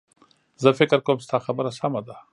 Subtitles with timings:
[0.61, 2.15] زه فکر کوم ستا خبره سمه ده